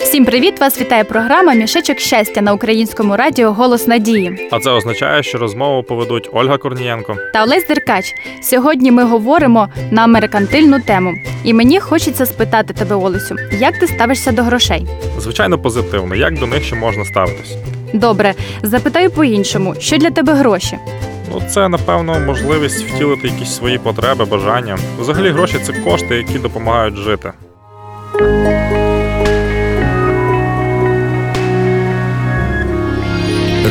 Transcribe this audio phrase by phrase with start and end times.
[0.00, 0.60] Всім привіт!
[0.60, 5.82] Вас вітає програма Мішечок щастя на українському радіо Голос Надії А це означає, що розмову
[5.82, 7.16] поведуть Ольга Корнієнко.
[7.32, 8.14] та Олесь Деркач.
[8.42, 11.12] Сьогодні ми говоримо на меркантильну тему.
[11.44, 14.86] І мені хочеться спитати тебе, Олесю, як ти ставишся до грошей?
[15.18, 16.14] Звичайно, позитивно.
[16.14, 17.56] Як до них ще можна ставитись?
[17.94, 20.78] Добре, запитаю по-іншому, що для тебе гроші?
[21.32, 24.78] Ну, це напевно можливість втілити якісь свої потреби, бажання.
[25.00, 27.32] Взагалі, гроші це кошти, які допомагають жити.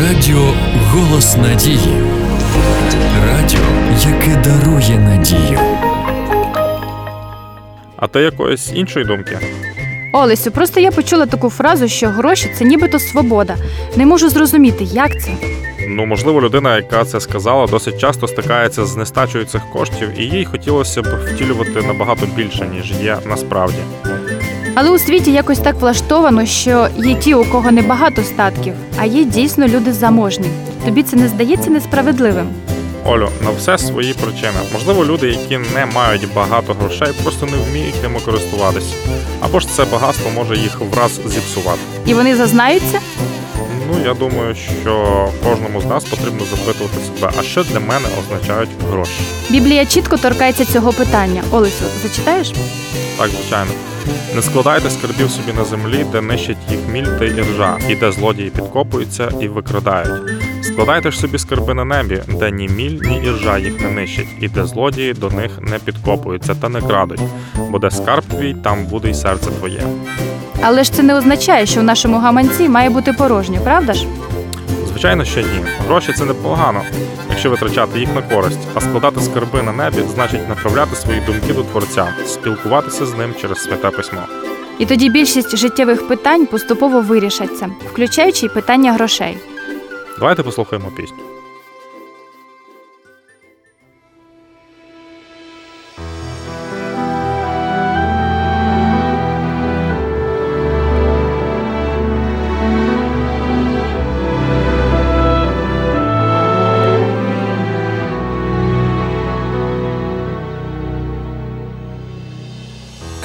[0.00, 0.52] Радіо
[0.90, 2.02] Голос Надії.
[3.26, 3.60] Радіо,
[4.12, 5.58] яке дарує надію.
[7.96, 9.38] А ти якоїсь іншої думки?
[10.12, 13.56] Олесю, просто я почула таку фразу, що гроші це нібито свобода.
[13.96, 15.30] Не можу зрозуміти, як це.
[15.88, 20.44] Ну, можливо, людина, яка це сказала, досить часто стикається з нестачею цих коштів, і їй
[20.44, 23.78] хотілося б втілювати набагато більше, ніж є насправді.
[24.74, 29.24] Але у світі якось так влаштовано, що є ті, у кого небагато статків, а є
[29.24, 30.46] дійсно люди заможні.
[30.84, 32.46] Тобі це не здається несправедливим?
[33.06, 34.58] Олю, на все свої причини.
[34.72, 38.94] Можливо, люди, які не мають багато грошей, просто не вміють ними користуватися.
[39.40, 41.80] Або ж це багатство може їх враз зіпсувати.
[42.06, 43.00] І вони зазнаються?
[43.90, 48.70] Ну, я думаю, що кожному з нас потрібно запитувати себе, а що для мене означають
[48.90, 49.20] гроші?
[49.50, 51.42] Біблія чітко торкається цього питання.
[51.50, 52.52] Олесю, зачитаєш?
[53.18, 53.70] Так, звичайно.
[54.34, 58.12] Не складайте скарбів собі на землі, де нищать їх міль та й ржа, і де
[58.12, 60.22] злодії підкопуються і викрадають.
[60.62, 64.48] Складайте ж собі скарби на небі, де ні міль, ні іржа їх не нищать, і
[64.48, 67.20] де злодії до них не підкопуються та не крадуть,
[67.70, 69.82] бо де скарб твій, там буде й серце твоє.
[70.62, 74.06] Але ж це не означає, що в нашому гаманці має бути порожньо, правда ж?
[75.04, 75.64] Звичайно, що ні.
[75.86, 76.82] Гроші це непогано,
[77.30, 81.62] якщо витрачати їх на користь, а складати скарби на небі значить направляти свої думки до
[81.62, 84.20] творця, спілкуватися з ним через святе письмо.
[84.78, 89.36] І тоді більшість життєвих питань поступово вирішаться, включаючи й питання грошей.
[90.18, 91.33] Давайте послухаємо пісню.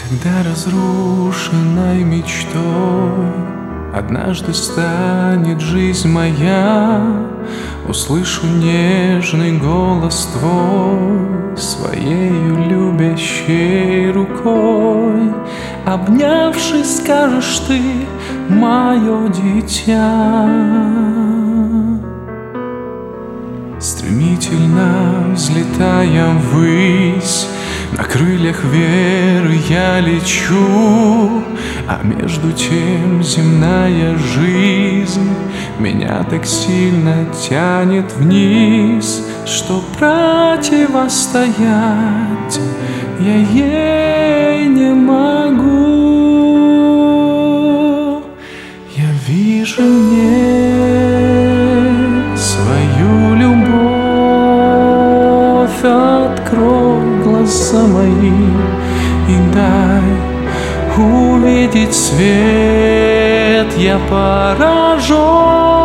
[0.10, 3.32] Когда разрушенной мечтой
[3.94, 7.28] Однажды станет жизнь моя
[7.88, 15.32] Услышу нежный голос твой Своею любящей рукой.
[15.86, 17.80] Обнявшись, скажешь ты,
[18.50, 20.48] мое дитя
[23.80, 27.49] Стремительно взлетая ввысь
[28.00, 31.44] На крыльях веры я лечу
[31.86, 35.36] А между тем земная жизнь
[35.80, 42.62] Меня так сильно тянет вниз Что противостоять.
[43.20, 44.49] Я ей
[61.00, 63.68] увидеть свет.
[63.78, 65.79] Я поражен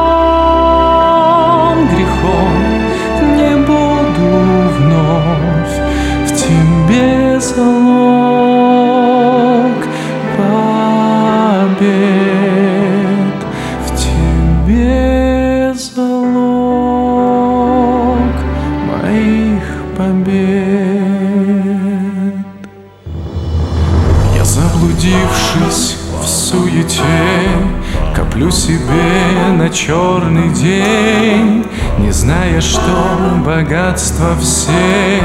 [25.05, 27.03] заблудившись в суете
[28.15, 31.67] Коплю себе на черный день
[31.99, 32.81] Не зная, что
[33.45, 35.21] богатства все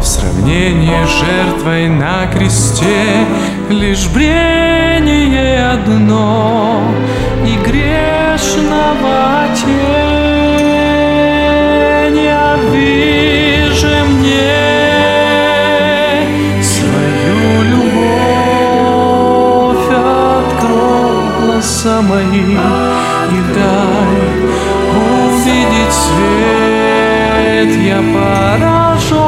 [0.00, 3.26] В сравнении с жертвой на кресте
[3.70, 6.80] Лишь брение одно
[7.44, 10.17] И грешного тень
[21.82, 24.18] глаза мои и дай
[24.96, 27.70] увидеть свет.
[27.80, 29.18] Я поражен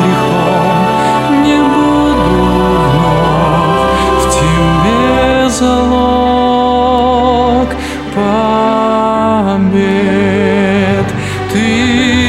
[0.00, 2.30] грехом, не буду
[2.94, 6.48] вновь в тебе залог
[8.14, 8.68] побед.
[11.52, 11.66] Ты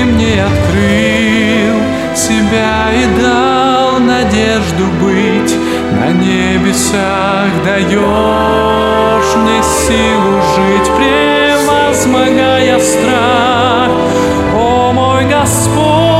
[0.06, 1.78] мне открыл
[2.16, 5.61] себя и дал надежду быть
[6.02, 13.92] на небесах даешь мне силу жить, превозмогая страх,
[14.56, 16.11] о мой Господь.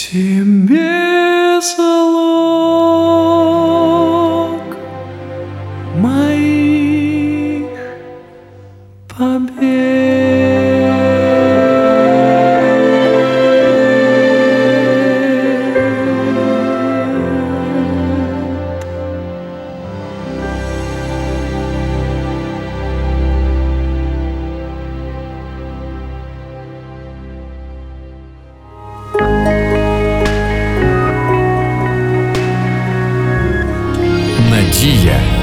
[0.00, 2.19] Тебе залог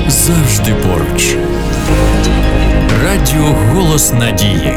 [0.07, 1.36] завжди поруч.
[3.04, 4.74] Радіо Голос Надії.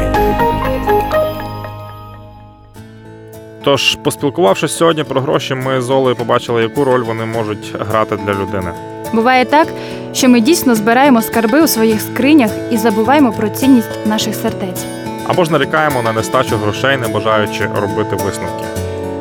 [3.63, 8.33] Тож, поспілкувавшись сьогодні про гроші, ми з Олею побачили, яку роль вони можуть грати для
[8.33, 8.71] людини.
[9.13, 9.67] Буває так,
[10.13, 14.85] що ми дійсно збираємо скарби у своїх скринях і забуваємо про цінність наших сердець.
[15.27, 18.65] Або ж нарікаємо на нестачу грошей, не бажаючи робити висновки.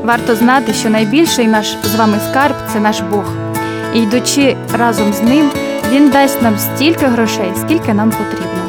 [0.05, 3.25] Варто знати, що найбільший наш з вами скарб це наш Бог.
[3.95, 5.51] І йдучи разом з ним,
[5.93, 8.61] він дасть нам стільки грошей, скільки нам потрібно.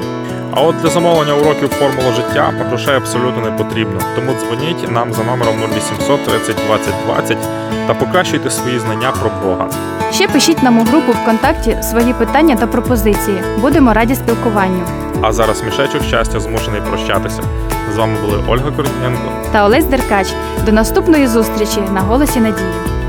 [0.54, 4.00] А от для замовлення уроків формула життя грошей абсолютно не потрібно.
[4.16, 7.38] Тому дзвоніть нам за номером 0800 30 20 20
[7.88, 9.68] та покращуйте свої знання про Бога.
[10.14, 13.44] Ще пишіть нам у групу ВКонтакті свої питання та пропозиції.
[13.62, 14.84] Будемо раді спілкуванню.
[15.22, 17.42] А зараз мішечок щастя змушений прощатися.
[17.94, 19.32] З вами були Ольга Корнієнко.
[19.52, 20.28] Та Олесь Деркач.
[20.66, 23.01] До наступної зустрічі на голосі надії.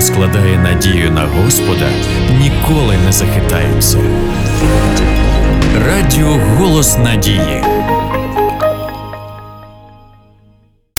[0.00, 1.88] Складає надію на Господа,
[2.40, 3.98] ніколи не захитаються.
[5.86, 7.79] Радіо Голос Надії.